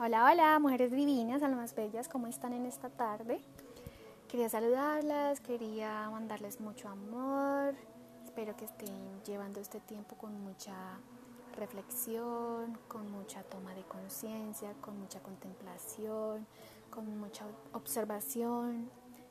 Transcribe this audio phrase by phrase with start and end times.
[0.00, 3.40] Hola, hola, mujeres divinas, almas bellas, ¿cómo están en esta tarde?
[4.28, 7.74] Quería saludarlas, quería mandarles mucho amor.
[8.24, 10.72] Espero que estén llevando este tiempo con mucha
[11.56, 16.46] reflexión, con mucha toma de conciencia, con mucha contemplación,
[16.90, 18.90] con mucha observación,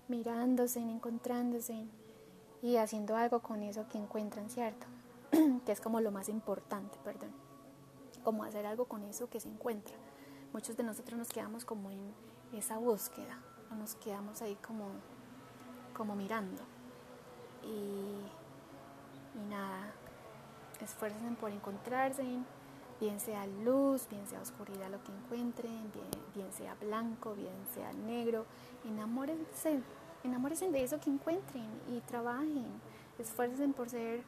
[0.09, 1.85] mirándose, encontrándose
[2.61, 4.85] y haciendo algo con eso que encuentran, ¿cierto?
[5.65, 7.31] que es como lo más importante, perdón.
[8.21, 9.95] Como hacer algo con eso que se encuentra.
[10.57, 11.99] Muchos de nosotros nos quedamos como en
[12.51, 13.37] esa búsqueda,
[13.71, 14.87] o nos quedamos ahí como,
[15.95, 16.63] como mirando.
[17.61, 18.25] Y,
[19.37, 19.93] y nada,
[20.81, 22.23] esfuercen por encontrarse,
[22.99, 27.93] bien sea luz, bien sea oscuridad lo que encuentren, bien, bien sea blanco, bien sea
[27.93, 28.47] negro,
[28.83, 29.83] enamórense,
[30.23, 32.65] enamórense de eso que encuentren y trabajen,
[33.19, 34.23] esfuercen por ser,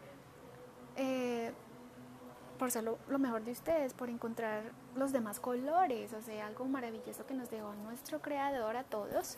[2.71, 7.25] ser lo, lo, mejor de ustedes, por encontrar los demás colores, o sea, algo maravilloso
[7.25, 9.37] que nos dejó nuestro creador a todos,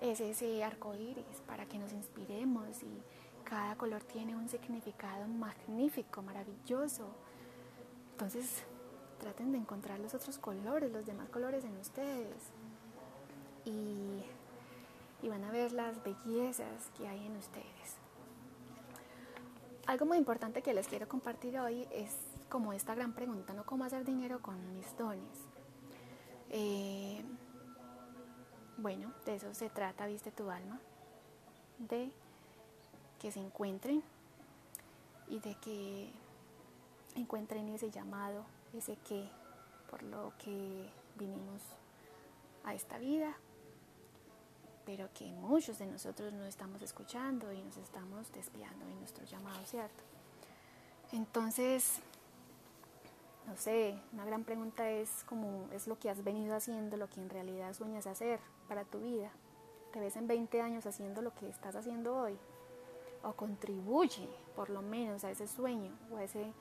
[0.00, 3.02] es ese arco iris, para que nos inspiremos y
[3.44, 7.06] cada color tiene un significado magnífico, maravilloso.
[8.12, 8.64] Entonces,
[9.18, 12.50] traten de encontrar los otros colores, los demás colores en ustedes.
[13.64, 14.22] Y,
[15.22, 17.96] y van a ver las bellezas que hay en ustedes.
[19.86, 22.16] Algo muy importante que les quiero compartir hoy es
[22.48, 23.64] como esta gran pregunta, ¿no?
[23.64, 25.38] ¿Cómo hacer dinero con mis dones?
[26.50, 27.24] Eh,
[28.78, 30.78] bueno, de eso se trata, viste tu alma,
[31.78, 32.10] de
[33.18, 34.02] que se encuentren
[35.28, 36.10] y de que
[37.14, 39.28] encuentren ese llamado, ese que
[39.90, 41.62] por lo que vinimos
[42.64, 43.34] a esta vida,
[44.84, 49.64] pero que muchos de nosotros no estamos escuchando y nos estamos desviando en nuestro llamado,
[49.66, 50.04] ¿cierto?
[51.12, 52.00] Entonces,
[53.46, 57.20] no sé, una gran pregunta es cómo es lo que has venido haciendo, lo que
[57.20, 59.30] en realidad sueñas hacer para tu vida.
[59.92, 62.36] Te ves en 20 años haciendo lo que estás haciendo hoy
[63.22, 66.52] o contribuye por lo menos a ese sueño o a ese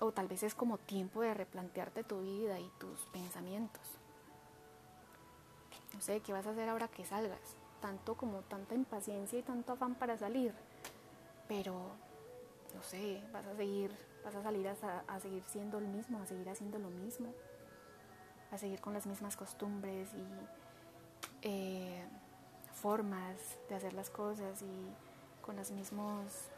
[0.00, 3.82] o tal vez es como tiempo de replantearte tu vida y tus pensamientos.
[5.92, 7.56] No sé, ¿qué vas a hacer ahora que salgas?
[7.80, 10.54] Tanto como tanta impaciencia y tanto afán para salir.
[11.48, 11.74] Pero,
[12.74, 13.94] no sé, vas a seguir,
[14.24, 17.32] vas a salir a, seguir siendo el mismo, a seguir haciendo lo mismo,
[18.50, 20.26] a seguir con las mismas costumbres y
[21.42, 22.04] eh,
[22.74, 23.36] formas
[23.68, 26.50] de hacer las cosas y con los mismos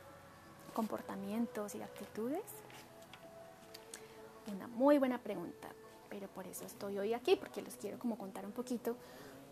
[0.72, 2.44] comportamientos y actitudes?
[4.52, 5.68] Una muy buena pregunta,
[6.08, 8.96] pero por eso estoy hoy aquí, porque les quiero como contar un poquito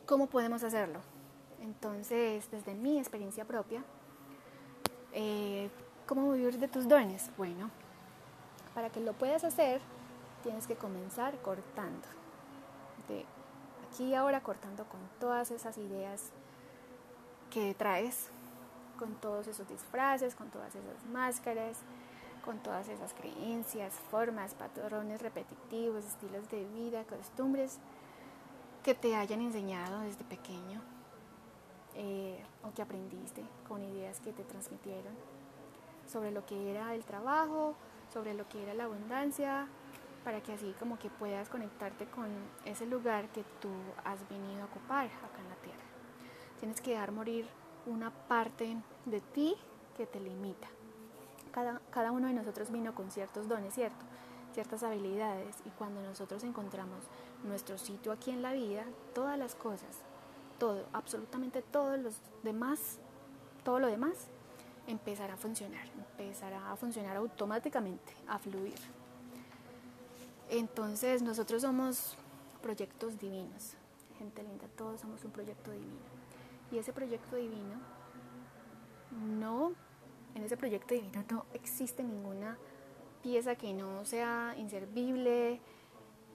[0.07, 1.01] cómo podemos hacerlo.
[1.61, 3.85] Entonces, desde mi experiencia propia,
[5.13, 5.71] eh,
[6.07, 7.31] ¿cómo vivir de tus dones?
[7.37, 7.71] Bueno,
[8.75, 9.81] para que lo puedas hacer,
[10.43, 12.07] tienes que comenzar cortando.
[13.89, 16.31] Aquí y ahora cortando con todas esas ideas
[17.51, 18.31] que traes
[19.01, 21.79] con todos esos disfraces, con todas esas máscaras,
[22.45, 27.79] con todas esas creencias, formas, patrones repetitivos, estilos de vida, costumbres
[28.85, 30.83] que te hayan enseñado desde pequeño
[31.95, 35.15] eh, o que aprendiste con ideas que te transmitieron
[36.07, 37.75] sobre lo que era el trabajo,
[38.13, 39.67] sobre lo que era la abundancia,
[40.25, 42.29] para que así como que puedas conectarte con
[42.65, 43.71] ese lugar que tú
[44.05, 45.81] has venido a ocupar acá en la tierra.
[46.59, 47.47] Tienes que dejar morir
[47.87, 48.77] una parte
[49.07, 49.57] de ti
[49.97, 50.69] que te limita.
[51.53, 54.05] Cada, cada, uno de nosotros vino con ciertos dones, ¿cierto?
[54.53, 57.05] Ciertas habilidades y cuando nosotros encontramos
[57.45, 58.85] nuestro sitio aquí en la vida,
[59.15, 60.03] todas las cosas,
[60.59, 62.99] todo, absolutamente todos los demás,
[63.65, 64.29] todo lo demás,
[64.91, 68.79] empezará a funcionar, empezará a funcionar automáticamente, a fluir.
[70.49, 72.17] Entonces nosotros somos
[72.61, 73.75] proyectos divinos,
[74.19, 76.11] gente linda, todos somos un proyecto divino.
[76.73, 77.81] Y ese proyecto divino,
[79.39, 79.73] no,
[80.35, 82.59] en ese proyecto divino no existe ninguna
[83.23, 85.61] pieza que no sea inservible,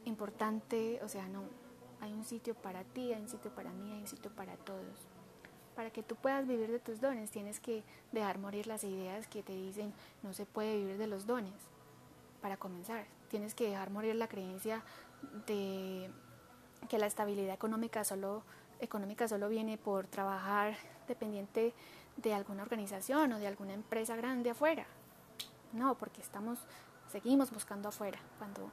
[0.06, 1.44] importante, o sea, no,
[2.00, 5.15] hay un sitio para ti, hay un sitio para mí, hay un sitio para todos.
[5.76, 9.44] Para que tú puedas vivir de tus dones, tienes que dejar morir las ideas que
[9.44, 9.94] te dicen
[10.24, 11.54] no se puede vivir de los dones.
[12.42, 14.84] Para comenzar, tienes que dejar morir la creencia
[15.48, 16.10] de
[16.88, 18.44] que la estabilidad económica solo
[18.80, 20.76] económica solo viene por trabajar
[21.08, 21.74] dependiente
[22.18, 24.86] de alguna organización o de alguna empresa grande afuera.
[25.74, 26.60] No, porque estamos,
[27.12, 28.70] seguimos buscando afuera cuando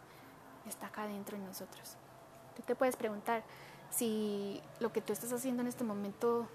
[0.69, 1.97] está acá dentro de nosotros.
[2.57, 3.43] Tú te puedes preguntar
[3.91, 6.49] si lo que tú estás haciendo en este momento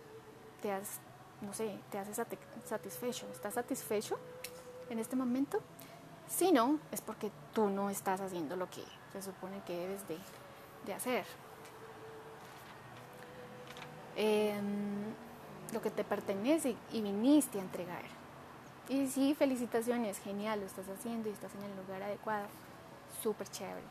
[0.61, 0.99] te has,
[1.41, 3.25] no sé, te hace satisfecho.
[3.31, 4.17] ¿Estás satisfecho
[4.89, 5.61] en este momento?
[6.27, 8.83] Si no, es porque tú no estás haciendo lo que
[9.13, 10.17] se supone que debes de,
[10.85, 11.25] de hacer.
[14.15, 15.13] Em,
[15.73, 18.03] lo que te pertenece y viniste a entregar.
[18.89, 22.47] Y sí, felicitaciones, genial, lo estás haciendo y estás en el lugar adecuado.
[23.21, 23.85] Súper chévere.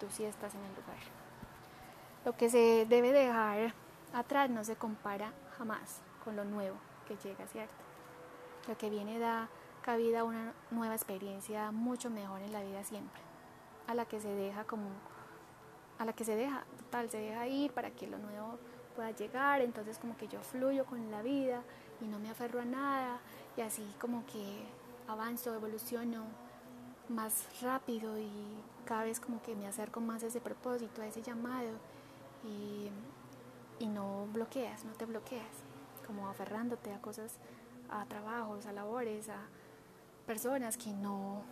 [0.00, 0.98] Tú sí estás en el lugar.
[2.24, 3.74] Lo que se debe dejar
[4.12, 6.76] atrás no se compara jamás con lo nuevo
[7.06, 7.74] que llega, ¿cierto?
[8.68, 9.48] Lo que viene da
[9.82, 13.20] cabida a una nueva experiencia mucho mejor en la vida siempre,
[13.86, 14.88] a la que se deja como,
[15.98, 18.58] a la que se deja, total, se deja ir para que lo nuevo
[18.94, 21.62] pueda llegar, entonces como que yo fluyo con la vida
[22.00, 23.20] y no me aferro a nada
[23.56, 24.64] y así como que
[25.06, 26.24] avanzo, evoluciono
[27.08, 28.30] más rápido y
[28.84, 31.70] cada vez como que me acerco más a ese propósito, a ese llamado
[32.44, 32.90] y,
[33.78, 35.64] y no bloqueas, no te bloqueas,
[36.06, 37.38] como aferrándote a cosas,
[37.90, 39.38] a trabajos, a labores, a
[40.26, 41.42] personas que no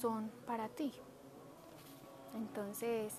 [0.00, 0.92] son para ti.
[2.34, 3.14] Entonces,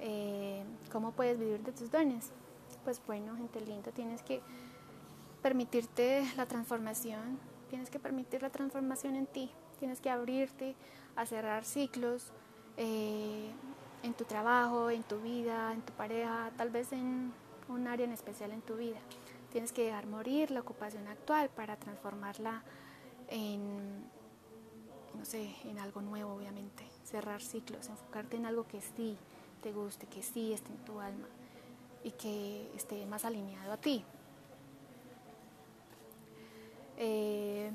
[0.00, 2.32] eh, ¿cómo puedes vivir de tus dones?
[2.84, 4.42] Pues bueno, gente linda, tienes que
[5.42, 7.38] permitirte la transformación,
[7.70, 10.74] tienes que permitir la transformación en ti, tienes que abrirte
[11.14, 12.32] a cerrar ciclos
[12.76, 13.50] eh,
[14.02, 17.32] en tu trabajo, en tu vida, en tu pareja, tal vez en
[17.72, 18.98] un área en especial en tu vida.
[19.50, 22.62] Tienes que dejar morir la ocupación actual para transformarla
[23.28, 24.04] en,
[25.18, 26.84] no sé, en algo nuevo, obviamente.
[27.04, 29.16] Cerrar ciclos, enfocarte en algo que sí
[29.62, 31.28] te guste, que sí esté en tu alma
[32.02, 34.04] y que esté más alineado a ti.
[36.96, 37.70] Eh,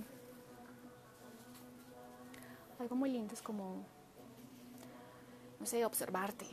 [2.80, 3.84] algo muy lindo es como,
[5.60, 6.46] no sé, observarte,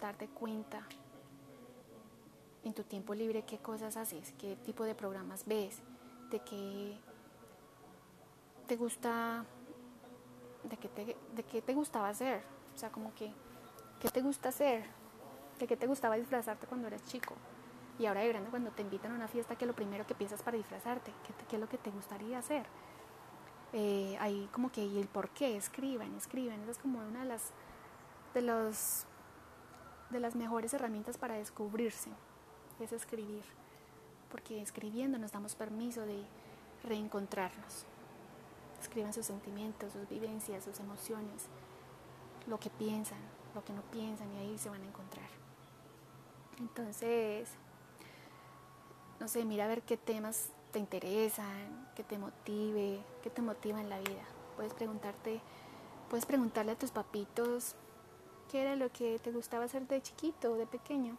[0.00, 0.86] darte cuenta
[2.64, 5.80] en tu tiempo libre qué cosas haces, qué tipo de programas ves,
[6.30, 6.98] de qué
[8.66, 9.44] te gusta,
[10.64, 12.42] de qué te, de qué te gustaba hacer,
[12.74, 13.32] o sea, como que,
[14.00, 14.84] ¿qué te gusta hacer?
[15.58, 17.34] ¿De qué te gustaba disfrazarte cuando eras chico?
[17.98, 20.14] Y ahora de grande cuando te invitan a una fiesta, ¿qué es lo primero que
[20.14, 21.12] piensas para disfrazarte?
[21.48, 22.64] ¿Qué, es lo que te gustaría hacer?
[23.72, 25.56] Eh, ahí como que, ¿y el por qué?
[25.56, 26.62] Escriban, escriban.
[26.62, 27.50] Esa es como una de las,
[28.32, 29.04] de los,
[30.08, 32.10] de las mejores herramientas para descubrirse
[32.84, 33.42] es escribir,
[34.30, 36.22] porque escribiendo nos damos permiso de
[36.84, 37.84] reencontrarnos.
[38.80, 41.46] Escriban sus sentimientos, sus vivencias, sus emociones,
[42.46, 43.18] lo que piensan,
[43.54, 45.28] lo que no piensan y ahí se van a encontrar.
[46.58, 47.50] Entonces,
[49.18, 53.80] no sé, mira a ver qué temas te interesan, qué te motive, qué te motiva
[53.80, 54.22] en la vida.
[54.56, 55.40] Puedes preguntarte,
[56.08, 57.74] puedes preguntarle a tus papitos
[58.50, 61.16] qué era lo que te gustaba hacer de chiquito de pequeño,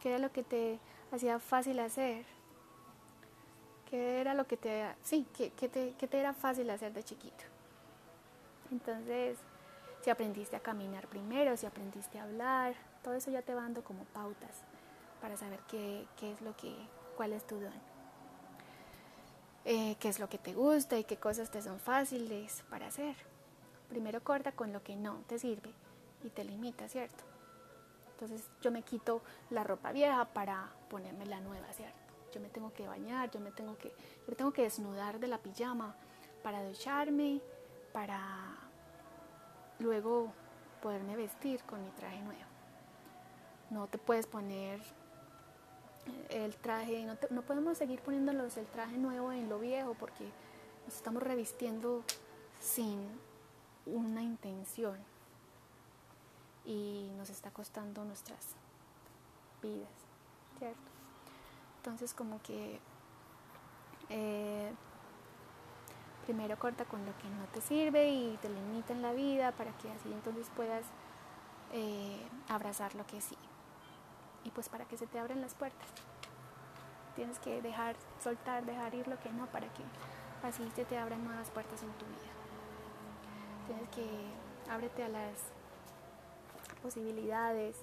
[0.00, 0.80] qué era lo que te
[1.12, 2.24] hacía fácil hacer?
[3.88, 7.44] ¿Qué era lo que te, sí, qué, te, qué te era fácil hacer de chiquito?
[8.70, 9.38] Entonces,
[10.02, 12.74] si aprendiste a caminar primero, si aprendiste a hablar,
[13.04, 14.62] todo eso ya te va dando como pautas
[15.20, 16.74] para saber qué, qué es lo que,
[17.16, 17.92] cuál es tu don.
[19.64, 23.14] Eh, qué es lo que te gusta y qué cosas te son fáciles para hacer.
[23.88, 25.70] Primero corta con lo que no te sirve
[26.24, 27.31] y te limita, ¿cierto?
[28.22, 29.20] Entonces yo me quito
[29.50, 31.98] la ropa vieja para ponerme la nueva, ¿cierto?
[32.32, 33.92] Yo me tengo que bañar, yo me tengo que,
[34.28, 35.96] yo tengo que desnudar de la pijama
[36.40, 37.40] para ducharme,
[37.92, 38.20] para
[39.80, 40.32] luego
[40.80, 42.44] poderme vestir con mi traje nuevo.
[43.70, 44.80] No te puedes poner
[46.28, 50.30] el traje, no, no podemos seguir poniéndolos el traje nuevo en lo viejo porque
[50.84, 52.04] nos estamos revistiendo
[52.60, 53.00] sin
[53.84, 54.96] una intención
[56.64, 58.48] y nos está costando nuestras
[59.62, 59.92] vidas,
[60.58, 60.90] ¿cierto?
[61.76, 62.80] Entonces como que
[64.08, 64.72] eh,
[66.26, 69.70] primero corta con lo que no te sirve y te limita en la vida para
[69.78, 70.84] que así entonces puedas
[71.72, 73.38] eh, abrazar lo que sí.
[74.42, 75.88] Y pues para que se te abran las puertas.
[77.14, 79.84] Tienes que dejar, soltar, dejar ir lo que no para que
[80.42, 82.32] así se te abran nuevas puertas en tu vida.
[83.68, 84.08] Tienes que
[84.68, 85.52] ábrete a las
[86.82, 87.76] posibilidades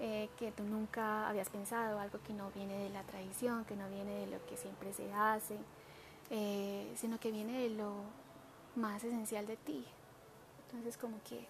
[0.00, 3.88] eh, que tú nunca habías pensado, algo que no viene de la tradición, que no
[3.90, 5.58] viene de lo que siempre se hace,
[6.30, 7.92] eh, sino que viene de lo
[8.76, 9.84] más esencial de ti.
[10.66, 11.46] Entonces como que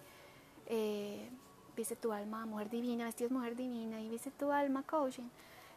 [0.65, 1.29] eh,
[1.75, 5.29] viste tu alma mujer divina, vestías mujer divina y viste tu alma coaching,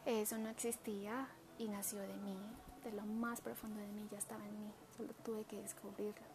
[0.05, 1.27] eso no existía
[1.59, 2.37] y nació de mí,
[2.83, 6.25] de lo más profundo de mí, ya estaba en mí, solo tuve que descubrirlo,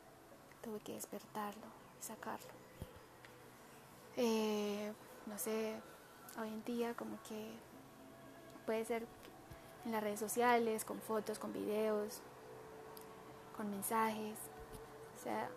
[0.62, 1.66] tuve que despertarlo
[2.00, 2.67] sacarlo.
[4.20, 4.92] Eh,
[5.26, 5.76] no sé,
[6.40, 7.52] hoy en día como que
[8.66, 9.06] puede ser
[9.84, 12.20] en las redes sociales, con fotos, con videos,
[13.56, 14.36] con mensajes.
[15.16, 15.48] O sea,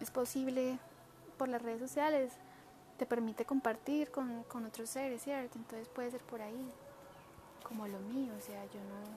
[0.00, 0.80] es posible
[1.38, 2.32] por las redes sociales
[2.98, 5.58] te permite compartir con, con otros seres, ¿cierto?
[5.58, 6.72] Entonces puede ser por ahí,
[7.62, 9.16] como lo mío, o sea, yo no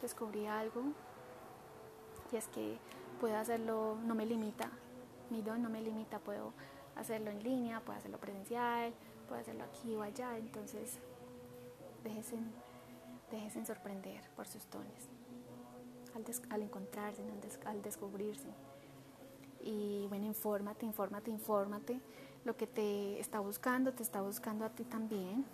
[0.00, 0.84] descubrí algo
[2.30, 2.78] y es que
[3.20, 4.70] puedo hacerlo, no me limita,
[5.30, 6.52] mi don no me limita, puedo
[6.94, 8.92] hacerlo en línea, puedo hacerlo presencial,
[9.28, 10.98] puedo hacerlo aquí o allá, entonces
[12.04, 12.36] déjense,
[13.30, 15.08] déjense sorprender por sus dones
[16.16, 17.22] al, al encontrarse,
[17.64, 18.48] al descubrirse.
[19.60, 22.00] Y bueno, infórmate, infórmate, infórmate.
[22.44, 25.44] Lo que te está buscando, te está buscando a ti también.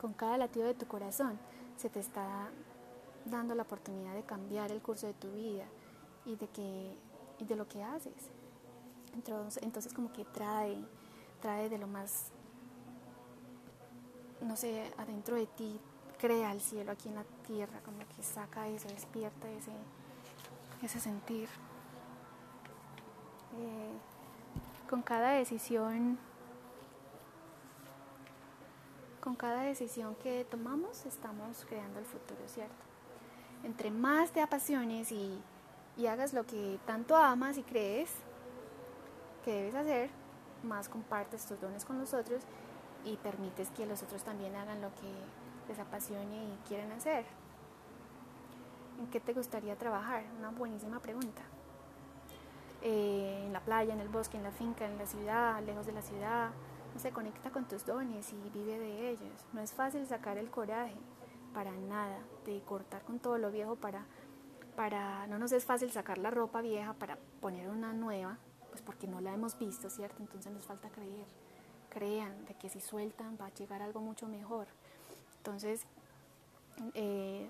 [0.00, 1.38] Con cada latido de tu corazón
[1.76, 2.50] se te está
[3.26, 5.66] dando la oportunidad de cambiar el curso de tu vida
[6.24, 6.96] y de, que,
[7.38, 8.30] y de lo que haces.
[9.14, 10.84] Entonces, entonces como que trae,
[11.40, 12.30] trae de lo más,
[14.40, 15.80] no sé, adentro de ti,
[16.18, 19.72] crea el cielo aquí en la tierra, como que saca eso, despierta ese,
[20.82, 21.48] ese sentir.
[23.58, 23.98] Eh,
[24.88, 26.18] con cada decisión,
[29.20, 32.74] con cada decisión que tomamos, estamos creando el futuro, ¿cierto?
[33.64, 35.40] Entre más te apasiones y,
[35.96, 38.10] y hagas lo que tanto amas y crees
[39.42, 40.10] que debes hacer,
[40.62, 42.42] más compartes tus dones con los otros
[43.04, 45.12] y permites que los otros también hagan lo que
[45.68, 47.24] les apasione y quieren hacer.
[48.98, 50.24] ¿En qué te gustaría trabajar?
[50.38, 51.42] Una buenísima pregunta.
[52.82, 55.92] Eh, en la playa, en el bosque, en la finca, en la ciudad, lejos de
[55.92, 56.50] la ciudad.
[56.94, 59.46] No se conecta con tus dones y vive de ellos.
[59.52, 60.96] No es fácil sacar el coraje,
[61.54, 64.04] para nada, de cortar con todo lo viejo para,
[64.76, 68.38] para, no nos es fácil sacar la ropa vieja para poner una nueva,
[68.72, 70.22] pues porque no la hemos visto, ¿cierto?
[70.22, 71.26] Entonces nos falta creer.
[71.90, 74.66] Crean de que si sueltan va a llegar algo mucho mejor.
[75.36, 75.82] Entonces,
[76.94, 77.48] eh,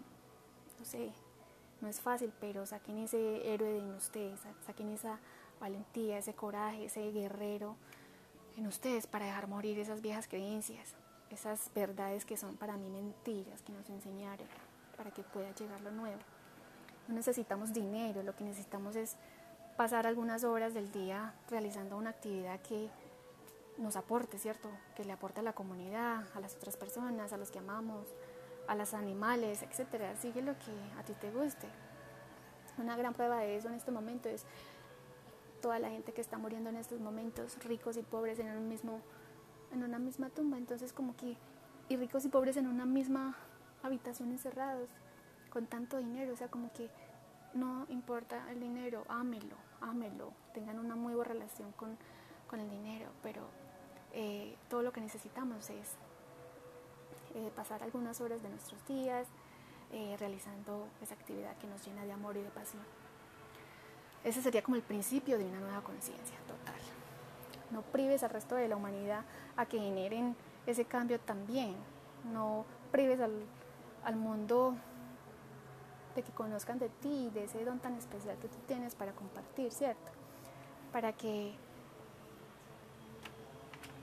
[0.79, 1.12] no sé,
[1.81, 5.21] no es fácil, pero saquen ese héroe en ustedes, saquen esa
[5.61, 7.76] valentía, ese coraje, ese guerrero
[8.57, 10.95] en ustedes para dejar morir esas viejas creencias,
[11.31, 14.47] esas verdades que son para mí mentiras que nos enseñaron
[14.97, 16.21] para que pueda llegar lo nuevo.
[17.07, 19.17] No necesitamos dinero, lo que necesitamos es
[19.76, 22.91] pasar algunas horas del día realizando una actividad que
[23.79, 24.71] nos aporte, ¿cierto?
[24.97, 28.07] Que le aporte a la comunidad, a las otras personas, a los que amamos,
[28.69, 30.17] a los animales, etcétera.
[30.17, 31.69] Sigue lo que a ti te guste.
[32.79, 34.45] Una gran prueba de eso en este momento es
[35.61, 39.00] toda la gente que está muriendo en estos momentos, ricos y pobres en un mismo
[39.73, 41.37] en una misma tumba, entonces como que
[41.88, 43.37] y ricos y pobres en una misma
[43.83, 44.91] habitación encerrados
[45.50, 46.91] con tanto dinero, o sea, como que
[47.55, 51.97] no importa el dinero, ámelo, ámelo, tengan una muy buena relación con,
[52.49, 53.43] con el dinero, pero
[54.13, 55.97] eh, todo lo que necesitamos es
[57.35, 59.27] eh, pasar algunas horas de nuestros días
[59.93, 62.83] eh, realizando esa actividad que nos llena de amor y de pasión.
[64.25, 66.81] Ese sería como el principio de una nueva conciencia total.
[67.71, 69.25] No prives al resto de la humanidad
[69.57, 71.75] a que generen ese cambio también.
[72.33, 73.33] No prives al,
[74.05, 74.77] al mundo
[76.14, 79.73] de que conozcan de ti, de ese don tan especial que tú tienes para compartir,
[79.73, 80.11] ¿cierto?
[80.92, 81.54] Para que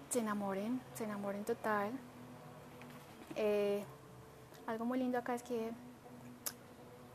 [0.10, 1.92] se enamoren, se enamoren total.
[3.36, 3.84] Eh,
[4.66, 5.72] algo muy lindo acá es que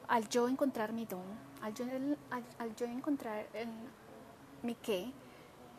[0.09, 1.23] al yo encontrar mi don,
[1.63, 1.85] al yo,
[2.59, 3.47] al, yo encontrar
[4.63, 5.13] mi qué,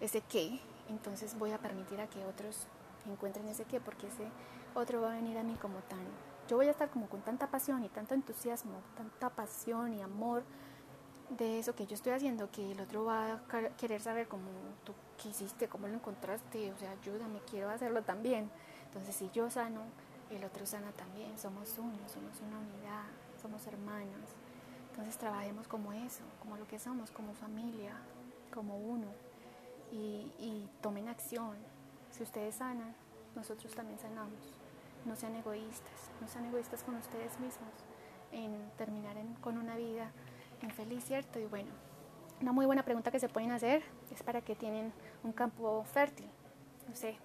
[0.02, 2.68] ese qué, entonces voy a permitir a que otros
[3.08, 4.28] encuentren ese qué, porque ese
[4.74, 6.06] otro va a venir a mí como tan,
[6.48, 10.44] yo voy a estar como con tanta pasión y tanto entusiasmo, tanta pasión y amor
[11.30, 13.40] de eso que yo estoy haciendo, que el otro va a
[13.78, 14.50] querer saber cómo
[14.84, 18.50] tú qué hiciste, cómo lo encontraste, o sea, ayúdame, quiero hacerlo también.
[18.88, 19.82] Entonces, si yo sano,
[20.30, 23.06] el otro sana también, somos uno, somos una unidad,
[23.42, 24.30] somos hermanos.
[24.92, 27.94] Entonces, trabajemos como eso, como lo que somos, como familia,
[28.54, 29.08] como uno,
[29.92, 31.58] y, y tomen acción.
[32.12, 32.96] Si ustedes sanan,
[33.36, 34.65] nosotros también sanamos.
[35.06, 37.70] No sean egoístas, no sean egoístas con ustedes mismos
[38.32, 40.12] en terminar con una vida
[40.62, 41.40] infeliz, ¿cierto?
[41.40, 41.72] Y bueno,
[42.42, 44.92] una muy buena pregunta que se pueden hacer es para qué tienen
[45.24, 46.28] un campo fértil.
[46.88, 47.18] No sé,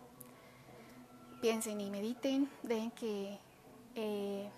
[1.40, 3.38] piensen y mediten, dejen que
[3.94, 4.50] eh,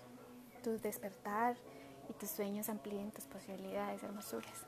[0.63, 1.55] tu despertar
[2.09, 4.65] y tus sueños amplíen tus posibilidades hermosuras.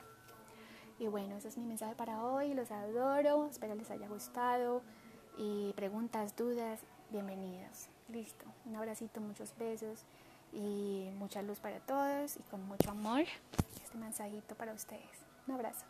[0.98, 2.54] Y bueno, ese es mi mensaje para hoy.
[2.54, 4.82] Los adoro, espero les haya gustado.
[5.36, 7.90] Y preguntas, dudas, bienvenidas.
[8.08, 8.44] Listo.
[8.64, 10.04] Un abracito, muchos besos
[10.52, 13.24] y mucha luz para todos y con mucho amor
[13.82, 15.24] este mensajito para ustedes.
[15.46, 15.84] Un abrazo.